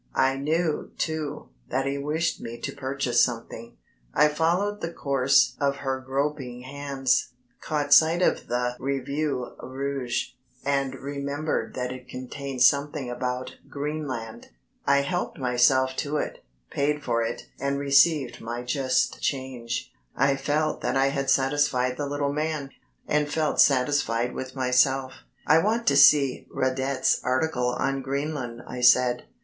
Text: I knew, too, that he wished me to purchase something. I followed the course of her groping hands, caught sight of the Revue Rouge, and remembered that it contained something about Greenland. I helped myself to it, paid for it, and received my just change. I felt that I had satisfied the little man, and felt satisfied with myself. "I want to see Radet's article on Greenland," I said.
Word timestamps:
I 0.15 0.35
knew, 0.35 0.89
too, 0.97 1.49
that 1.69 1.85
he 1.85 1.99
wished 1.99 2.41
me 2.41 2.59
to 2.61 2.71
purchase 2.75 3.23
something. 3.23 3.77
I 4.15 4.29
followed 4.29 4.81
the 4.81 4.91
course 4.91 5.55
of 5.61 5.75
her 5.75 5.99
groping 5.99 6.61
hands, 6.61 7.33
caught 7.61 7.93
sight 7.93 8.23
of 8.23 8.47
the 8.47 8.75
Revue 8.79 9.51
Rouge, 9.61 10.29
and 10.65 10.95
remembered 10.95 11.75
that 11.75 11.91
it 11.91 12.07
contained 12.07 12.63
something 12.63 13.11
about 13.11 13.57
Greenland. 13.69 14.47
I 14.87 15.01
helped 15.01 15.37
myself 15.37 15.95
to 15.97 16.17
it, 16.17 16.43
paid 16.71 17.03
for 17.03 17.21
it, 17.21 17.43
and 17.59 17.77
received 17.77 18.41
my 18.41 18.63
just 18.63 19.21
change. 19.21 19.93
I 20.15 20.35
felt 20.35 20.81
that 20.81 20.97
I 20.97 21.09
had 21.09 21.29
satisfied 21.29 21.97
the 21.97 22.07
little 22.09 22.33
man, 22.33 22.71
and 23.07 23.29
felt 23.31 23.61
satisfied 23.61 24.33
with 24.33 24.55
myself. 24.55 25.25
"I 25.45 25.59
want 25.59 25.85
to 25.85 25.95
see 25.95 26.47
Radet's 26.51 27.21
article 27.23 27.67
on 27.77 28.01
Greenland," 28.01 28.63
I 28.65 28.81
said. 28.81 29.25